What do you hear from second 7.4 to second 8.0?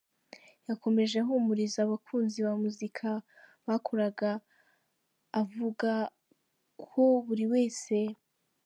wese